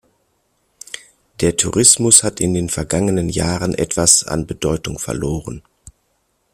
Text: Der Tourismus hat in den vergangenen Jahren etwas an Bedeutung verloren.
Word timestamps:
Der 1.41 1.57
Tourismus 1.57 2.23
hat 2.23 2.39
in 2.41 2.55
den 2.55 2.69
vergangenen 2.69 3.29
Jahren 3.29 3.75
etwas 3.75 4.23
an 4.23 4.47
Bedeutung 4.47 4.97
verloren. 4.97 5.61